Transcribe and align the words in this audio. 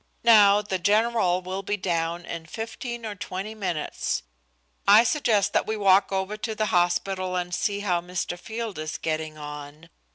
Now, 0.23 0.63
the 0.63 0.79
general 0.79 1.43
will 1.43 1.61
be 1.61 1.77
down 1.77 2.25
in 2.25 2.47
fifteen 2.47 3.05
or 3.05 3.13
twenty 3.13 3.53
minutes. 3.53 4.23
I 4.87 5.03
suggest 5.03 5.53
that 5.53 5.67
we 5.67 5.77
walk 5.77 6.11
over 6.11 6.37
the 6.37 6.65
hospital 6.65 7.35
and 7.35 7.53
see 7.53 7.81
how 7.81 8.01
Mr. 8.01 8.35
Field 8.35 8.79
is 8.79 8.97
getting 8.97 9.37
on. 9.37 9.91